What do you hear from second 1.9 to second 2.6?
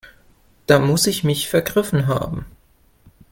haben.